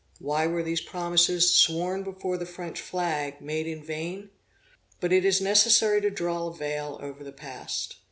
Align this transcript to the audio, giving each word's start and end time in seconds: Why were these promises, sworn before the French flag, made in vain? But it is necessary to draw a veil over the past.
Why 0.17 0.47
were 0.47 0.63
these 0.63 0.81
promises, 0.81 1.53
sworn 1.53 2.01
before 2.01 2.35
the 2.35 2.47
French 2.47 2.81
flag, 2.81 3.39
made 3.39 3.67
in 3.67 3.83
vain? 3.83 4.31
But 4.99 5.13
it 5.13 5.23
is 5.23 5.39
necessary 5.39 6.01
to 6.01 6.09
draw 6.09 6.47
a 6.47 6.53
veil 6.55 6.97
over 7.03 7.23
the 7.23 7.31
past. 7.31 7.97